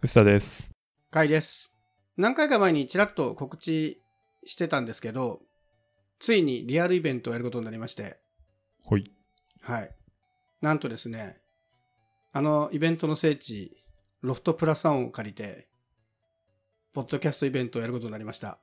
[0.00, 0.72] 藤田です。
[1.10, 1.74] かいです。
[2.16, 4.00] 何回か前にちらっと告知
[4.46, 5.42] してたんですけど、
[6.18, 8.18] ついにリアルイベントをやることになりまして、
[8.82, 9.12] ほい。
[9.60, 9.94] はい。
[10.62, 11.42] なんとですね、
[12.32, 13.76] あのイベントの聖地、
[14.22, 15.68] ロフトプラスワンを借りて、
[16.94, 18.58] ポッドキャストイベントをやることになりました。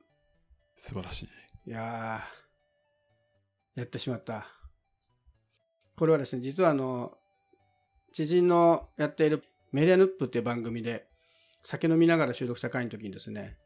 [0.75, 1.29] 素晴らし
[1.67, 1.69] い。
[1.69, 4.47] いやー、やってしまった。
[5.97, 7.15] これはですね、実はあの、
[8.11, 11.07] 知人のやっているメディアヌップっていう番組で、
[11.61, 13.57] 酒飲みながら収録した回の時にですね、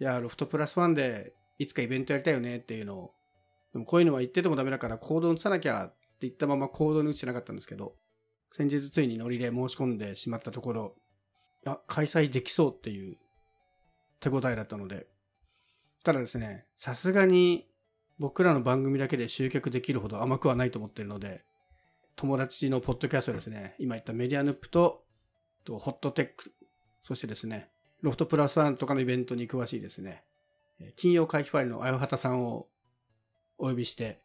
[0.00, 3.14] いや、ロフトプラスワンでいつかイベントやりたいよねっていうのを、
[3.72, 7.94] でもこういうのは言っててもダメだから行動に移さなきゃって言ったまま行動に移してなかったんですけど、
[8.50, 10.94] 先日ついにノリで申し込んでしまったところ、
[11.66, 13.16] あ、開催できそうっていう
[14.20, 15.06] 手応えだったので、
[16.04, 17.66] ただですね、さすがに
[18.18, 21.44] 僕らの番組だけで集客できるほど甘くはないと思ってるので、
[22.16, 25.04] 友達のポッドキャストですね、今言ったメディアヌップと、
[25.64, 26.52] とホットテック、
[27.02, 27.70] そしてですね、
[28.00, 30.24] ロフトプラスワンとかのイベントに詳しいですね、
[30.80, 32.68] えー金曜会期ファイルのあよはたさんを
[33.58, 34.20] お呼びして、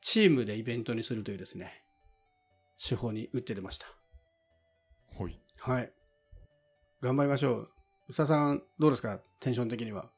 [0.00, 1.82] チームでイベントにするというですね、
[2.82, 3.86] 手法に打って出ました。
[5.06, 5.40] ほい。
[5.58, 5.92] はい。
[7.00, 7.70] 頑張りましょう。
[8.08, 9.20] 宇佐さん、どうですか？
[9.40, 10.10] テンション的には。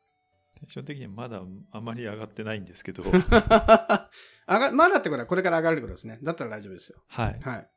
[0.55, 6.19] テンション的にはまだあまり上がってないんですけど、 上がまだってことはこれから上がるってことですね。
[6.23, 7.03] だったら大丈夫ですよ。
[7.09, 7.41] はい。
[7.41, 7.71] はい。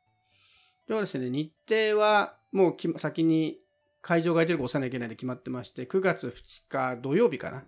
[0.86, 3.58] ではですね、日程はもうき先に
[4.04, 7.64] 会場が空いてるか押さなきゃいけないんで決まってまして、9月2日土曜日かな。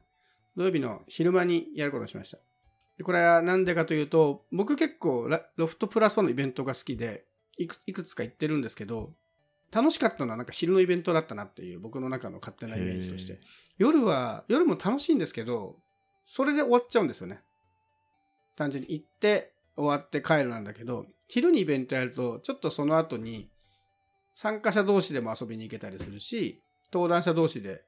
[0.54, 2.36] 土曜日の昼間にやることにしました。
[2.98, 7.24] でこれはなんでかというと、僕結構ラロフトプラスワンのイベントが好きで
[7.56, 9.14] いく、いくつか行ってるんですけど、
[9.72, 13.40] 楽しかったのはなんか昼のイベントだったなっていう僕の中の勝手なイメージとして。
[13.78, 15.78] 夜は、夜も楽しいんですけど、
[16.26, 17.40] それで終わっちゃうんですよね。
[18.56, 23.48] 単純に行って終わって帰るなんだけど、昼にイベントやると、ちょっとその後に
[24.36, 26.60] 参加者同士でも遊びに行けたりするし、
[26.92, 27.82] 登壇者同士で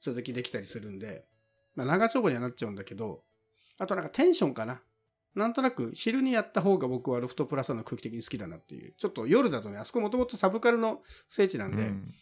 [0.00, 1.24] 続きできたりするんで、
[1.74, 3.22] まあ、長丁場にはなっちゃうんだけど、
[3.78, 4.82] あとなんかテンションかな。
[5.34, 8.92] なんとなく昼にやった方が僕はロフトプラスの空気的に好きだなっていう。
[8.98, 12.14] ちょっと夜だとね、あそこもともとサブカルの聖地なんで、うん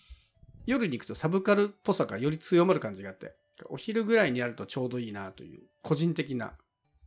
[0.65, 3.35] 夜に行くとサブカルっぽさがより強まる感じがあって、
[3.69, 6.53] お昼ぐらいにやるとちょうどいいなという、個人的な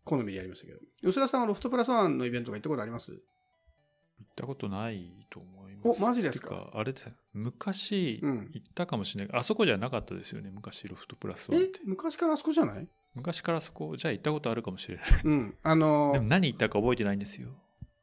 [0.04, 0.80] 好みでやりましたけど。
[1.02, 3.18] 吉田さんはロフトプラスワンのイベントが行ったことあります？
[4.20, 6.02] 行ったことないと思います。
[6.02, 6.50] おマジですか？
[6.50, 9.40] てあれです昔、うん行ったかもしれない。
[9.40, 11.68] あそこじゃなかったですよね、昔ロフトプラスワンっえ？
[11.68, 11.80] て。
[11.86, 12.88] 昔からあそこじゃない？
[13.14, 15.06] 昔からそこ、じゃあ行ったことあるかもしれない。
[15.24, 15.58] うん。
[15.64, 17.50] あの でも何行ったか覚えてないんですよ。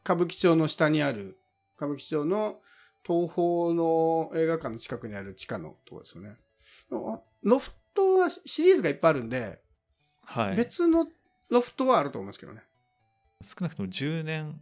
[0.05, 1.39] 歌舞伎町の下にある、
[1.77, 2.61] 歌舞伎町の
[3.07, 6.37] 東宝の映画館の近くにある地下のところですよね。
[6.93, 9.61] あロフトはシリーズがいっぱいあるんで、
[10.25, 10.57] はい。
[10.57, 11.07] 別の
[11.51, 12.63] ロフトはあると思いますけどね。
[13.43, 14.61] 少なくとも10年、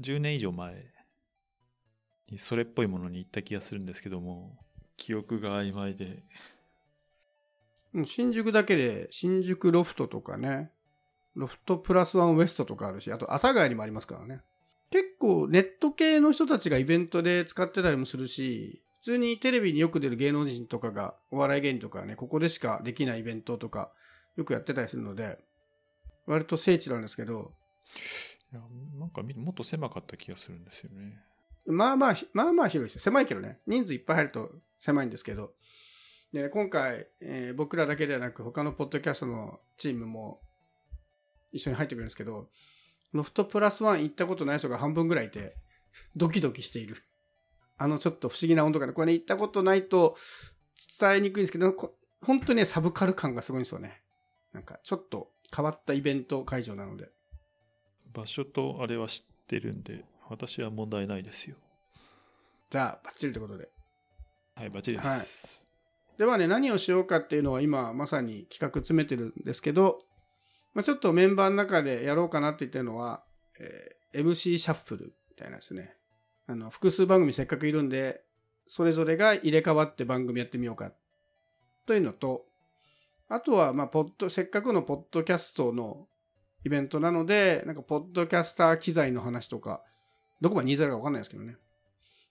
[0.00, 0.86] 10年以上前
[2.30, 4.56] にそれっぽいものに行った気がするんですけども、
[4.96, 6.22] 記憶が曖昧で、
[7.94, 10.70] う新宿だけで、新宿ロフトとかね、
[11.34, 14.40] ロフトプラスワンウエストとかあるし、あと阿佐ヶ谷にもありますからね。
[14.90, 23.90] 結構ネット系の人たちがイベントで使ってたりもするし、普通にテレビによく出る芸能人とかが、お笑い芸人とかね、ここでしかできないイベントとか、
[24.36, 25.38] よくやってたりするので、
[26.26, 27.52] 割と聖地なんですけど、
[28.52, 28.62] いや
[28.98, 31.22] なんかもっと狭かった気がするんですよね。
[31.66, 33.00] まあまあ、まあまあ広いですよ。
[33.00, 33.60] 狭いけどね。
[33.66, 35.52] 人数いっぱい入ると狭いんですけど。
[36.32, 40.40] でね、今回、えー僕らだけではなく、他のポッドキャストのチームも
[41.52, 42.48] 一緒に入ってくるんですけど、
[43.12, 45.56] ロフトプラスワン行ったことない人が半分ぐらいいて、
[46.16, 47.02] ドキドキしている。
[47.76, 50.16] あのちょっと不思議な温度感で、これね、行ったことないと
[50.98, 51.74] 伝えにくいんですけど、
[52.22, 54.02] 本当にね、サブカル感がすごいんですよね。
[54.52, 57.10] なんか、ちょっと変わったイベント会場なので。
[58.12, 61.56] 場所とあれは知ってるんで、私は問題ないですよ。
[62.70, 63.68] じゃあ、バッチリということで。
[64.54, 65.64] はい、バッチリです。
[66.18, 70.00] ではね、何をしようかっていうのは今まさに企画詰めてるんですけど、
[70.74, 73.22] まあ、ちょっとメンバーの中でやろうかなって言ってるのは、
[73.58, 75.94] えー MC シャッフルみたいなですね。
[76.46, 78.22] あの、複数番組せっかくいるんで、
[78.66, 80.92] それぞれが入れ替わって番組やってみようか。
[81.86, 82.44] というのと、
[83.28, 86.06] あとは、まあ、ポッド、せっかくのポッドキャストの
[86.64, 89.82] イベントなので、なんか、ポッドキャスター機材の話とか、
[90.40, 91.56] どこまで20か分かんないですけどね。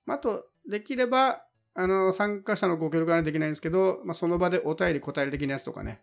[0.05, 1.43] まあ、あと、できれば、
[1.73, 6.01] あの、参加者のご協力はできないんですけど、まあ、その場でお便り答える的なやつとかね、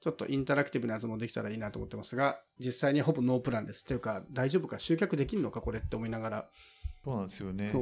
[0.00, 3.84] ちょっとインタラクティブなやつもできたらいいなと思ってますが、実際にほぼノープランです。
[3.84, 6.48] っていうか、大丈夫か集客できるのかこれって思いながら、
[7.04, 7.72] そうなんですよね。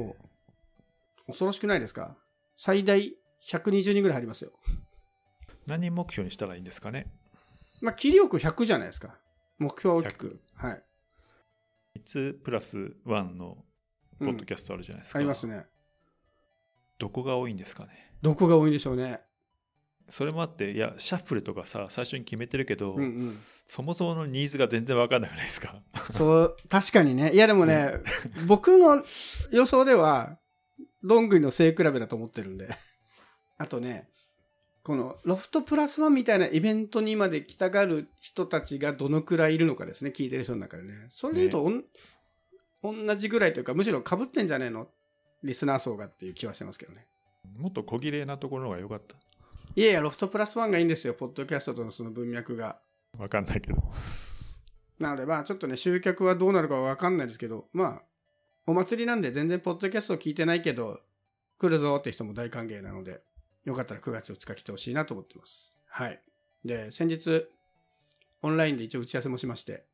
[1.27, 2.15] 恐ろしくないですか？
[2.55, 3.15] 最大
[3.49, 4.51] 120人ぐらい入りますよ。
[5.67, 7.07] 何目標にしたらいいんですかね？
[7.81, 9.17] まあ、切りよく100じゃないですか。
[9.59, 10.41] 目標は大きく。
[10.55, 10.83] はい。
[11.99, 13.57] 3つプラス1の
[14.19, 15.19] ポッドキャストあるじゃないですか。
[15.19, 15.65] ありますね。
[16.97, 18.11] どこが多いんですかね。
[18.21, 19.21] どこが多いんでしょうね。
[20.09, 23.39] それもあって、いや、シャッフルとかさ、最初に決めてるけど、うんうん。
[23.67, 25.81] そもそものニーズが全然わかんなくないですか？
[26.09, 27.31] そう、確かにね。
[27.33, 27.93] いやでもね、
[28.45, 29.03] 僕の
[29.51, 30.37] 予想では、
[31.03, 32.69] どんぐりの背比べだと思ってるんで。
[33.57, 34.09] あとね、
[34.83, 41.05] このロフトプラスワンみたいなイベントにまで来たがる人たちがどのくらいいるのかですね、聞いてる人の中でね。
[41.09, 44.89] それで言うとおん、同じぐらいというか、むしろ被ってんじゃねえの？
[45.41, 47.05] リスナー層がっていう気はしてますけどね。
[47.57, 49.15] もっと小綺麗なところの方が良かった？
[49.75, 52.77] いやいや、ロフトプラスワンがいいんですよ、ポッドキャストとのその文脈が。
[53.17, 53.81] わかんないけど。
[54.99, 58.01] なので、まあ、ちょっとね、集客はどうなるかわかんないですけど、まあ、
[58.67, 60.99] お祭りなんで全然ポッドキャスト聞いてないけど、
[61.57, 63.21] 来るぞって人も大歓迎なので、
[63.65, 65.79] よかったら9月2日来てほしいなと思ってます。
[65.87, 66.19] はい。
[66.65, 67.47] で、先日、
[68.41, 69.85] オンラインで一応打ち合わせもしまして、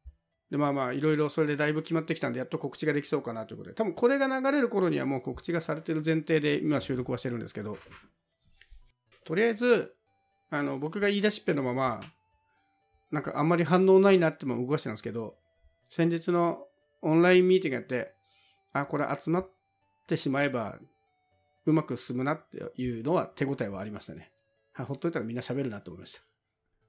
[0.50, 7.78] で、まあまあ、いろいろそれでだいぶ決まってきたんで、やっと告知ができそうかなということで、多分これが流れる頃にはもう告知がされてる前提で今収録はしてるんですけど、
[9.26, 9.94] とりあえず、
[10.50, 12.02] あの、僕が言い出しっぺのまま、
[13.12, 15.36] なんかあんまり反応ないなっても動かしてたんですけど、
[15.88, 16.66] 先日の
[17.02, 18.14] オンラインミーティングやって、
[18.74, 19.50] あ、これ集まっ
[20.08, 20.80] てしまえば
[21.66, 24.32] うまく進むなっていうのは手応えはありましたね。
[24.72, 26.22] はいほっといたらみんな喋るなと思いました。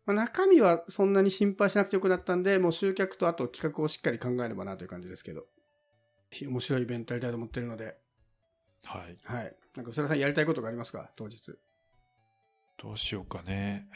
[0.07, 5.47] まあ、中身はそんなに心配しなくてよくなったんで、もう集客とあと企画をしっかり考えればなという感じですけど、
[6.47, 7.97] 面白いイベントやりたいと思ってるので、
[8.85, 9.17] はい。
[9.25, 9.57] はい。
[9.77, 11.11] なんか、宇佐田さんやりたいことがありますか？
[11.17, 11.53] 当日。
[12.83, 13.89] どうしようかね。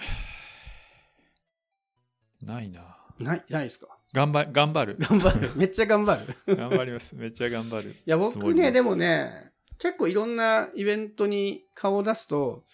[2.43, 2.99] ないな。
[3.19, 3.89] ない、ないですか？
[4.13, 4.97] 頑張頑張る。
[5.01, 5.51] 頑張る。
[5.57, 6.53] めっちゃ頑張る。
[6.53, 7.17] い頑張ります。
[7.17, 7.97] めっちゃ頑張る。
[8.05, 12.65] や、僕ね、でもね、結構いろんなイベントに顔を出すと、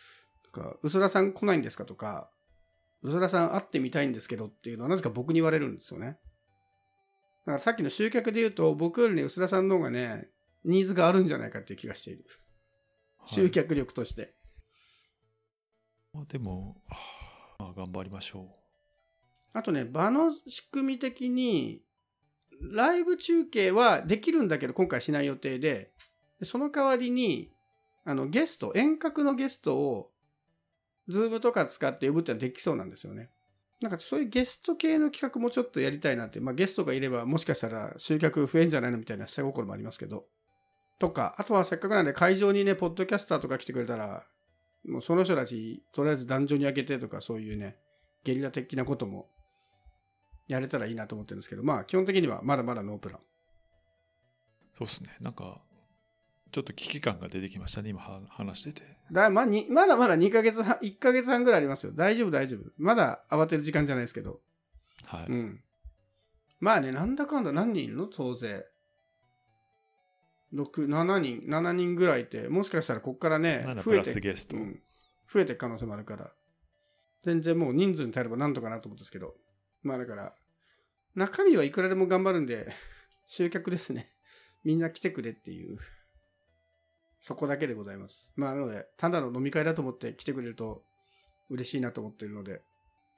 [0.55, 1.85] なんか、宇佐田さん来ないんですか？
[1.85, 2.31] とか、
[3.02, 6.06] 宇佐田さん会ってみたいんですけどっていうのはなぜか僕に言われるんですよね。
[6.06, 6.12] だ
[7.47, 10.29] からさっきの集客で言うと、僕よりね、宇佐田さんの方がね、
[10.64, 12.25] ニーズがあるんじゃないかっていう気がしている。
[13.25, 14.23] 集客力として。
[14.23, 14.31] はい
[16.29, 16.82] でも、
[17.61, 18.52] まあ、頑張りましょ
[19.52, 21.82] あとね、場の仕組み的に、
[22.61, 25.93] ライブ中継はできるんだけど、今回しない予定で、で
[26.44, 27.50] その代わりに、
[28.04, 30.10] あの、ゲスト、遠隔のゲストを、
[31.08, 33.31] ズームとか使って呼ぶってのはできそうなんですよね。
[33.81, 40.26] なんかそういうゲスト系の企画もちょっとやりたいなって、まあゲストがいればもしかしたら集客増えんじゃないのみたいな下心もありますけど。
[40.98, 44.26] とか、あとはせっかくなんで会場にね、ポッドキャスターとか来てくれたら、
[44.87, 47.78] もうその人たち、とりあえず壇上に上げてとかそういうね、
[48.22, 49.31] ゲリラ的なことも
[50.46, 53.20] やれたらいいなと思ってるんですけど、まあ基本的にはまだまだノープラン。
[54.76, 55.16] そうですね。
[55.20, 55.62] なんか、
[56.52, 58.82] ちょっと危機感が出てきましたね、今は話してて。
[59.12, 61.93] だまあ、にまだまだ2ヶ月半、1ヶ月半ぐらいありますよ。
[61.94, 62.70] 大丈夫大丈夫。
[62.76, 64.41] まだ慌てる時間じゃないですけど。
[65.05, 65.26] はい。
[65.29, 65.61] うん。
[66.58, 68.11] まあね、なんだかんだ何人いるの？
[68.11, 68.67] 総勢。
[70.52, 74.56] 6、7人、7人ぐらいいて、もしかしたらこっからね7、増えて。
[74.56, 74.81] うん、
[75.29, 76.32] 増えていく可能性もあるから、
[77.23, 79.37] 全然もう人数に耐えればなんとかなと思うんですけど、
[79.82, 80.35] まあだから、
[81.14, 82.73] 中身はいくらでも頑張るんで、
[83.26, 84.11] 集客ですね。
[84.64, 85.79] みんな来てくれっていう、
[87.20, 88.32] そこだけでございます。
[88.34, 90.82] まあなので、ただの飲み会だと思って来てくれると
[91.50, 92.61] 嬉しいなと思っているので、よ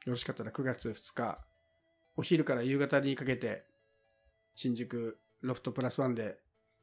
[0.06, 1.38] ろしかったら9月2日、
[2.16, 3.64] お昼から夕方にかけて、
[4.56, 6.36] 新宿ロフトプラスワンで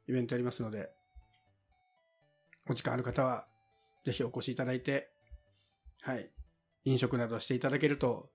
[0.07, 0.89] イベントやりますので、
[2.69, 3.45] お時間ある方は、
[4.06, 5.12] ぜひお越しいただいて、
[6.01, 6.32] はい。
[6.86, 8.29] 飲食などしていただけると、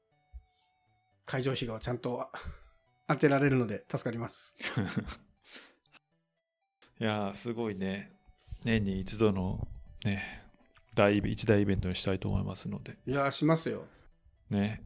[1.25, 2.31] 会場費がちゃんと
[3.09, 4.55] 当てられるので助かります。
[7.01, 8.13] いや、すごいね。
[8.65, 9.67] 年に一度の
[10.05, 10.43] ね、
[10.95, 13.85] 大一大イベントにしたいと思いますので、いやー、しますよ。
[14.51, 14.83] ね、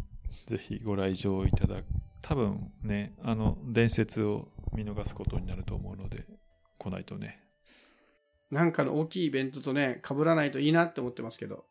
[0.47, 1.85] ぜひご来場いただく。
[2.23, 6.25] 多分ね、あの伝説を見逃すことになると思うので、
[6.78, 7.42] 来ないとね。
[8.50, 11.64] なんかの大きいイベントとね、被らないといいなって思ってますけど。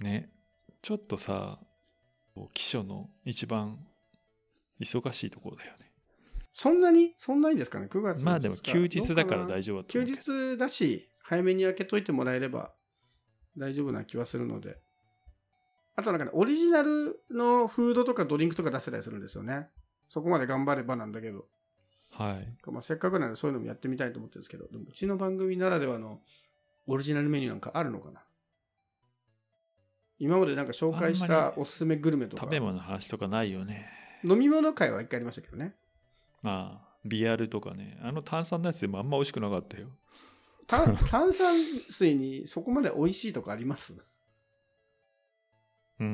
[0.00, 0.30] ね、
[0.82, 1.58] ちょっとさ、
[2.54, 3.78] 記書の一番
[4.80, 5.89] 忙しいところだよね。
[6.52, 10.04] そんなにそんなにですかね ?9 月まあでも休日だから丈大丈夫だと休。
[10.04, 12.72] 日だし、早めに開けといてもらえれば
[13.56, 14.78] 大丈夫な気はするので。
[15.96, 19.68] あとなんかね、オリジナルのフードとかドリンクとか出せたりするんですよね。
[20.08, 21.46] そこまで頑張ればなんだけど。
[22.10, 22.56] はい。
[22.70, 26.20] まあ、せっかくなんでそういうのもやってみたいと思ってるんですけど、でもうちの番組ならではの
[26.86, 28.22] オリジナルメニューなんかあるのかな？
[30.18, 33.88] 今までなんか紹介したおすすめグルメとか食、べ物の話とかないよね。
[34.24, 35.74] 飲み物会は一回ありましたけどね。
[36.42, 37.98] まあ、ビアルとかね。
[38.02, 39.88] あの炭酸のやつでもあんま美味しくなかったよ。
[40.66, 41.56] 炭炭酸
[41.88, 43.94] 水にそこまで美味しいとかあります？
[45.98, 46.06] うん。
[46.08, 46.10] う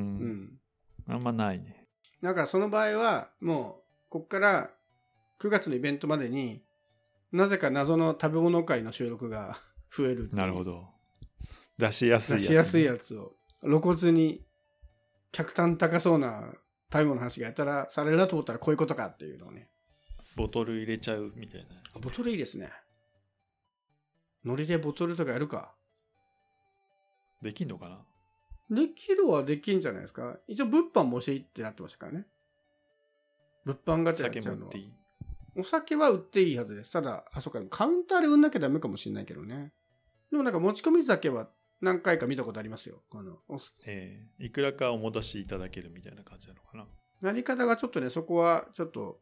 [1.11, 1.13] ん。
[1.13, 1.87] あんまないね。
[2.21, 4.71] だからその場合は、もう、こっから
[5.39, 6.63] 9月のイベントまでに
[7.31, 9.57] なぜか謎の食べ物会の収録が
[9.95, 10.89] 増えるなるほど。
[11.77, 14.43] 出しやすいやつ、出しやすいやつを露骨に
[15.31, 16.53] 客単高そうな
[16.91, 19.69] 食べ物の話がやったらされるなと思ったらこういうことかっていうのをね
[20.37, 21.99] ボトル入れちゃうみたいなやつ。
[21.99, 22.71] ボトルいいですね。
[24.45, 25.73] 海苔でボトルとかやるか。
[27.41, 28.05] できんのかな？
[28.69, 30.37] できるはできんじゃないですか。
[30.47, 32.27] 一応物販も教えってなってましたからね。
[33.65, 34.69] 物販がてらやっちゃうのは。
[34.69, 34.93] 酒も売っていい。
[35.59, 36.93] お酒は売っていいはずです。
[36.93, 39.71] ただ、あ、そっか、カウンターで売んなきゃダメかもしれないけどね。
[40.29, 41.49] でもなんか持ち込み酒は
[41.81, 43.01] 何回か見たことありますよ。
[43.11, 44.45] あの、おええ。
[44.45, 46.85] いくらかお戻しいただけるみたいな感じなのかな？
[47.23, 49.19] やり方がちょっとね、そこはちょっと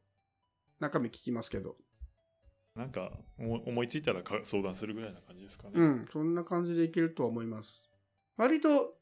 [0.79, 1.75] 中身聞きますけど。
[2.75, 7.81] なんか思思いついたらか相談するぐらいな感じですかね、うん、そんな感じでいけるとは思います。
[8.35, 8.97] 割と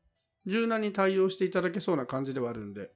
[0.45, 2.91] 柔軟に対応していただけそうな感じではあるんで。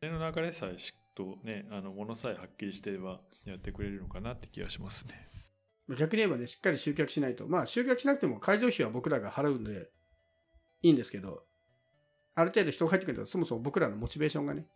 [0.00, 5.28] 手の流れさえしっとねあのものさえはっきりしてればやってくれるのかなって気がしますね
[5.94, 7.46] 逆に言えばね、しっかり集客しないと。
[7.46, 9.88] まあ、集客しなくても会場費は僕らが払うんで、
[10.82, 11.44] いいんですけど、
[12.34, 14.66] ある程度人が入ってくると、そもそも僕らのモチベーションがね、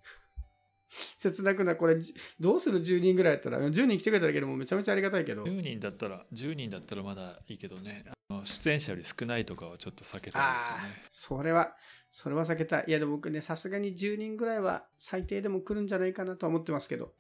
[0.91, 11.77] 切なくな、これ、じどうする？10人ぐらいやったら、10人来てくれただけでもめちゃめちゃありがたいけど、10人だったら10人だったらまだいいけどねあの出演者より少ないとかはちょっと避けたいですよああね、それは、
[12.11, 12.85] それは避けたい。
[12.89, 17.13] いや、でも僕ね、さすがに10人ぐらいは最低でも来るんじゃないかなとは思ってますけど。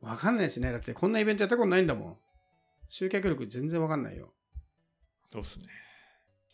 [0.00, 0.72] わかんないですね。
[0.72, 2.16] だってこんなイベントやったことないんだもん。
[2.88, 4.32] 集客力全然わかんないよ。
[5.32, 5.66] そうっすね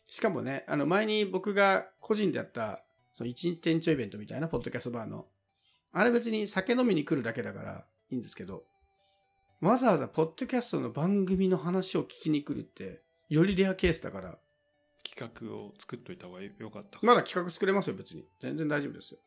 [0.09, 5.27] しかもね、あの前に僕が個人でやった、その一日店長イベントみたいな、ポッドキャストバーの。
[5.99, 8.65] あれ別に酒飲みに来るだけだからいいんですけど、
[9.63, 13.01] わざわざポッドキャストの番組の話を聞きに来るって、
[13.31, 14.39] よりレアケースだから、
[15.03, 18.27] 企画を作っといた方がよかったかまだ企画作れますよ、別に。
[18.41, 19.21] 全然大丈夫ですよ。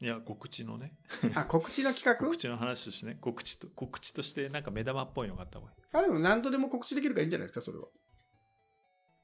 [0.00, 0.92] いや告知のね
[1.34, 2.16] あ、告知の企画？
[2.26, 7.86] 告知の話としてね告知と告知としてなんか目玉っぽいのがあった方がいいあ、でも何度でも告知できるからいいんじゃないですか、それは。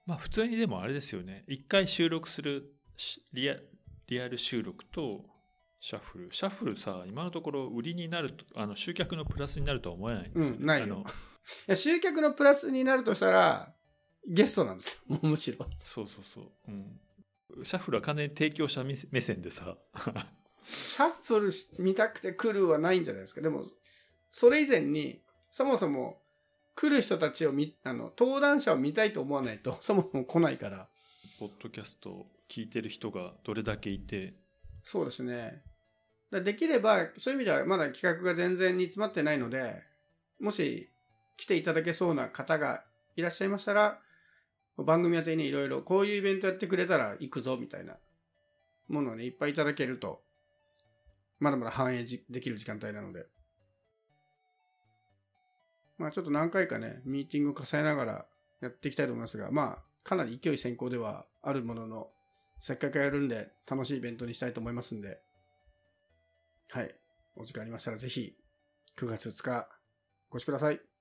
[0.07, 3.57] まあ普通にでもあれですよね一回収録するしリア
[4.07, 5.32] リアル収録と
[5.83, 11.05] シャッフルシャッフルさ今のところ売りになるとあの集客のプラスになるとは思えないんですよ、ねうんないよ
[11.67, 13.75] いや、集客のプラスになるとしたら、
[14.25, 15.67] ゲストなんですよ、むしろ。
[15.81, 19.77] そうそうそう、うん、シャッフルは完全に提供者目目線でさ
[20.65, 23.41] シャッフルし見たくて来るはないんじゃないですか。
[23.41, 23.65] でも、
[24.31, 25.21] それ以前に、
[25.51, 26.23] そもそも
[26.77, 30.89] 来る人たちを見、あの、登壇者を見たいと思わないと、 そもそも来ないから。
[31.41, 34.35] ポッドキャストを聞いてる人がどれだけいて
[34.85, 35.63] そうですね。
[36.33, 39.83] だできれば、そういう意味ではまだ企画が全然煮詰まってないので、
[40.41, 40.91] もし
[41.37, 42.85] 来ていただけそうな方が
[43.17, 44.01] いらっしゃいましたら、
[44.79, 47.97] 番組宛てにいろいろこういうイベントやってくれたら行くぞみたいな
[48.89, 50.23] ものをね、いっぱいいただけると、
[51.39, 53.27] まだまだ反映できる時間帯なので。
[55.99, 58.27] まあちょっと何回かね、ミーティングを重ねながら
[58.61, 62.11] やっていきたいと思いますが、まあかなり勢い先行ではあるものの、
[62.59, 65.21] せっかくやるんで楽しいイベントにしたいと思いますんで、
[66.73, 66.95] はい。
[67.37, 68.35] お時間ありましたらぜひ、
[68.97, 69.69] 9月2日、
[70.31, 70.92] お越しください。